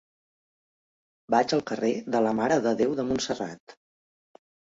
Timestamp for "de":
2.17-2.23, 2.65-2.73, 3.01-3.07